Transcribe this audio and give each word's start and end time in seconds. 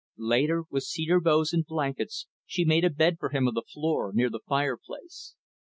Later, 0.17 0.63
with 0.71 0.85
cedar 0.85 1.19
boughs 1.21 1.53
and 1.53 1.63
blankets, 1.63 2.25
she 2.47 2.65
made 2.65 2.83
a 2.83 2.89
bed 2.89 3.17
for 3.19 3.29
him 3.29 3.47
on 3.47 3.53
the 3.53 3.61
floor 3.61 4.11
near 4.11 4.31
the 4.31 4.39
fire 4.47 4.75
place. 4.83 5.35